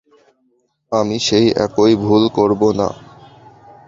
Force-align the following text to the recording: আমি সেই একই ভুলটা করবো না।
আমি 0.91 1.17
সেই 1.27 1.47
একই 1.65 1.93
ভুলটা 2.03 2.33
করবো 2.37 2.67
না। 2.79 2.87